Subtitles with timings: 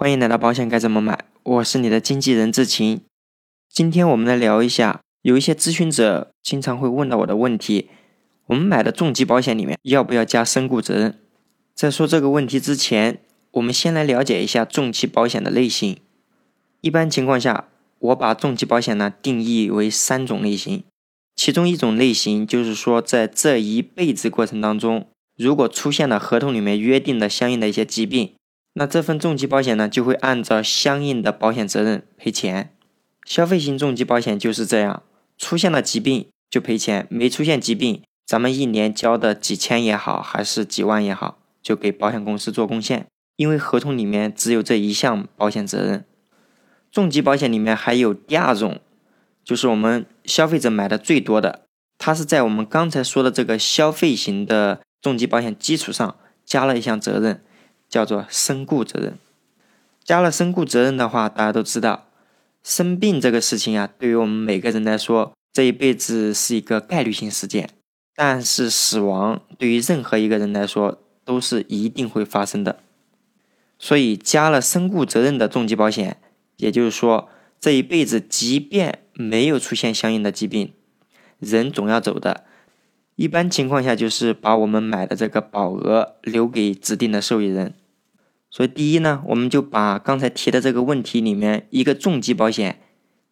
[0.00, 3.00] 欢迎来到保险该怎么买，我是你的经纪人志晴。
[3.68, 7.90] 今天我们来聊一下，有一些咨询者经常会问到我的问题：
[8.46, 11.18] 我们买的重疾保险里面要不要加身故责任？
[11.74, 15.96] 在说这个问题之前，我们先来了解一下重疾保险的类型。
[16.80, 17.66] 一般情况下，
[17.98, 20.84] 我把重疾保险呢定义为三种类型，
[21.34, 28.34] 其中一种类型就是说，在这一辈子过程当中，如果出现了合同里面约定的相应的一些疾病。
[28.74, 32.72] 那这份重疾保险呢，就会按照相应的保险责任赔钱。
[33.24, 35.02] 消费型重疾保险就是这样，
[35.36, 43.06] 出现了疾病就赔钱，没出现疾病，咱们一年交的几千也好，还是几万也好，就给保险公司做贡献。
[43.36, 46.04] 因为合同里面只有这一项保险责任。
[46.90, 48.80] 重疾保险里面还有第二种，
[49.44, 51.66] 就是我们消费者买的最多的，
[51.98, 57.42] 它是在我们刚才说的这个消费型的重疾保险基础上加了一项责任。
[57.88, 59.18] 叫做身故责任，
[60.04, 62.06] 加了身故责任的话，大家都知道，
[62.62, 67.70] 生病这个事情啊，对于我们每个人来说，这一辈子是一个概率性事件。
[68.14, 72.80] 但是死亡对于任何一个人来说，都是一定会发生的。
[73.78, 76.16] 所以加了身故责任的重疾保险，
[76.56, 77.28] 也就是说，
[77.60, 80.72] 这一辈子即便没有出现相应的疾病，
[81.38, 82.44] 人总要走的。
[83.14, 87.74] 一般情况下，就是把我们买的这个保额留给指定的受益人。
[88.58, 92.80] 所以，第一呢，我们就把刚才提的这个问题里面一个重疾保险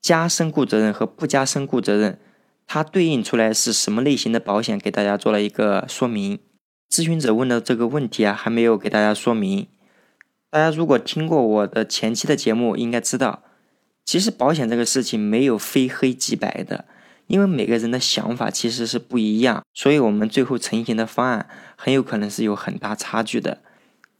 [0.00, 2.18] 加身故责任和不加身故责任，
[2.66, 6.40] 它对应出来是什么类型的保险，给大家做了一个说明。
[6.90, 9.68] 咨询者问的这个问题啊，还没有给大家说明。
[10.50, 13.44] 大家如果听过我的前期的节目，应该知道，
[14.04, 16.86] 其实保险这个事情没有非黑即白的。
[17.28, 23.60] 因为每个人的想法其实是不一样，所以我们最后成型的方案很有可能是有很大差距的。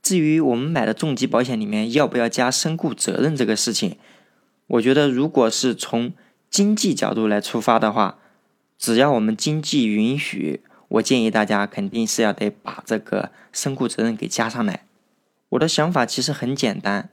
[0.03, 3.97] 至于我们买的重疾保险里面要不要加身故责任这个事情，
[4.67, 6.11] 我觉得如果是从
[6.49, 8.19] 经济角度来出发的话，
[8.77, 14.85] 只要我们经济允许，我建议大家肯定是要得把这个身故责任给加上来。
[15.49, 17.09] 我的想法其实很简单，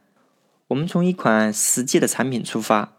[0.68, 2.92] 我们从一款实际的产品出发。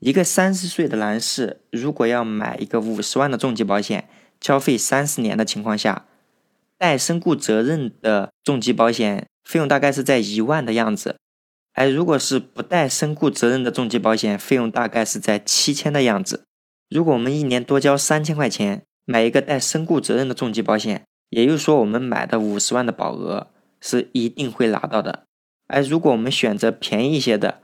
[0.00, 4.08] 一个三十岁的男士，如果要买一个五十万的重疾保险，
[4.40, 6.04] 交费三十年的情况下，
[6.78, 11.16] 带身故责任的重疾保险费用大概是在一万的样子。
[11.74, 16.44] 而如果是不带身故责任的重疾保险，费用大概是在七千的样子。
[16.88, 23.48] 如果我们一年多交三千块钱买一个带身故责任的重疾保险，也就是说我们买的五十万的保额
[23.80, 25.24] 是一定会拿到的。
[25.66, 27.60] 而如果我们选择便宜一些的，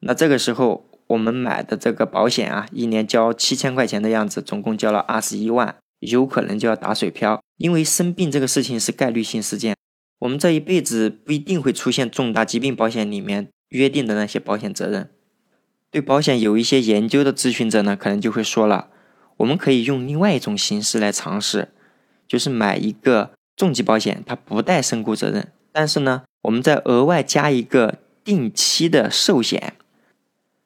[0.00, 0.86] 那这个时候。
[1.10, 7.42] 我们买的这个保险啊，一年交七千块钱的样子，总共交了二十一万，有可能就要打水漂。
[7.60, 9.76] 因为生病这个事情是概率性事件，
[10.20, 15.10] 我们这一辈子不一定会出现重大疾病保险里面约定的那些保险责任。
[15.90, 18.88] 对保险有一些研究的咨询者呢，可能就会说了，
[19.36, 21.68] 我们可以用另外一种形式来尝试，
[22.26, 29.74] 就是买一个重疾保险，它不带身故责任，但是呢，我们再额外加一个定期的寿险。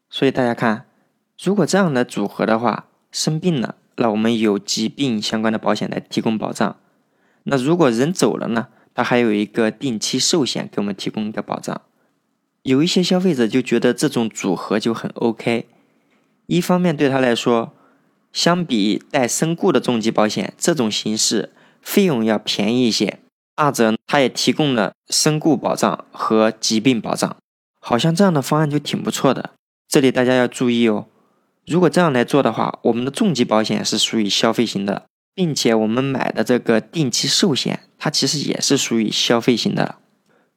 [0.08, 0.86] 所以大家看，
[1.42, 6.76] 如果这样的组合的话，生病了，那我们有疾病相关的保险来提供保障。
[7.44, 11.80] 那如果人走了呢，它还有一个定期寿险给我们提供一个保障。
[12.62, 15.66] 有一些消费者就觉得这种组合就很 OK。
[16.46, 17.72] 一方面对他来说，
[18.32, 23.20] 相比带身故的重疾保险，这种形式费用要便宜一些。
[23.56, 27.36] 二者他也提供了身故保障和疾病保障，
[27.78, 29.50] 好像这样的方案就挺不错的。
[29.86, 31.06] 这里大家要注意哦，
[31.66, 39.96] 如果这样来做的话，我们的重疾保险是属于消费型的，并且我们买的这个定期寿险，它其实也是属于消费型的。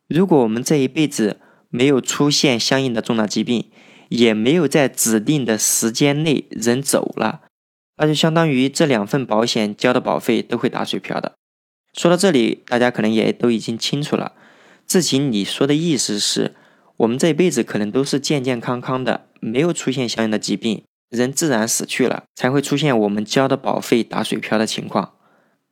[0.07, 1.39] 如果我们这一辈子
[1.69, 3.69] 没有出现相应的重大疾病，
[4.09, 7.41] 也没有在指定的时间内人走了，
[7.97, 11.33] 那就相当于这两份保险交的保费都会打水漂的。
[11.93, 14.33] 说到这里，大家可能也都已经清楚了，
[14.87, 16.55] 志晴你说的意思是？
[16.97, 25.13] 我们这一辈子可能都是健健康康的，没有出现相应的疾病，人自然死去了，才会出现我们交的保费打水漂的情况。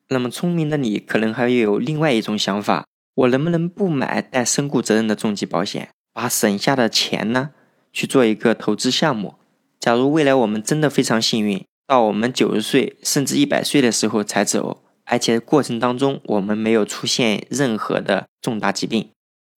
[0.09, 2.85] 那么聪明的你可能还有另外一种想法：
[3.15, 7.49] 我能不能不买带身故责任的重疾保险，把省下的钱呢
[7.91, 9.35] 去做一个投资项目？
[9.79, 19.09] 假如未来我们真的非常幸运，到我们九十岁甚至一百岁的时候才走，而且过程当中我们没有出现任何的重大疾病，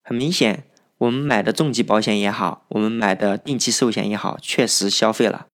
[0.03, 0.63] 很明显。
[0.99, 5.45] 我们买的重疾保险也好，我们买的定期寿险也好，确实消费了。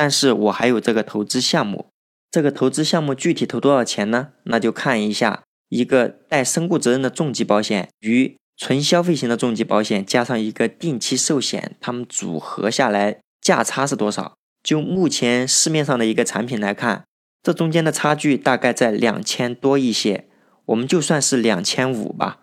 [0.00, 1.88] 但是我还有这个投资项目，
[2.30, 4.28] 这个投资项目具体投多少钱呢？
[4.44, 14.36] 那就看一下一个带身故责任的重疾保险与纯消费型的重疾保险加上一个定期寿险，它们组合下来价差是多少？
[14.62, 17.02] 就目前市面上的一个产品来看，
[17.42, 20.28] 这中间的差距大概在两千多一些。
[20.66, 22.42] 我们就算是两千五吧。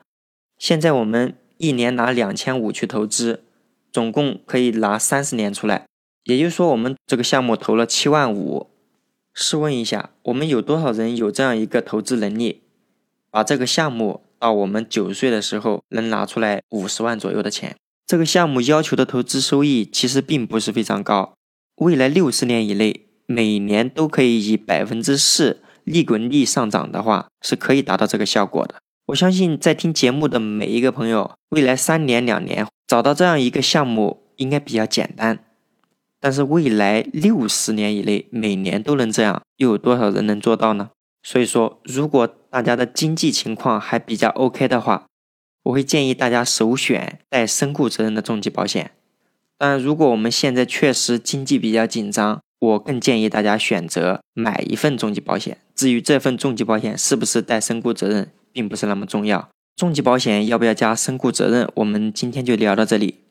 [0.57, 3.45] 现在我们一年拿两千五去投资，
[3.93, 5.85] 总共可以拿三十年出来。
[6.25, 8.69] 也就是说，我们这个项目投了七万五。
[9.33, 12.61] 试问一下，我们有多少人有这样一个投资能力，
[13.31, 14.21] 把这个项目？
[14.37, 17.75] 到我们九十岁的时候，能拿出来五十万左右的钱。
[18.05, 21.33] 这个项目要求的投资收益其实并不是非常高，
[21.77, 28.75] 未来六十年以内，每年都可以以百分之四利滚利上涨的话，是可以达到这个效果的。
[29.07, 35.43] 我相信在听节目的每一个朋友，未来三年两年找到这样一个项目应该比较简单，
[36.25, 40.89] 但是未来六十年以内，每年都能这样，又有多少人能做到呢？
[41.21, 45.05] 所以说，如果大家的经济情况还比较 OK 的话，
[45.65, 48.89] 我会建议大家首选带身故责任的重疾保险。
[49.59, 55.59] 当然，如果我们现在确实经济比较紧张，我更建议大家选择买一份重疾保险。
[55.75, 59.47] 至于这份重疾保险是不是带身故责任，并不是那么重要。
[59.75, 63.24] 重疾保险要不要加身故责任，我们今天就聊到这里。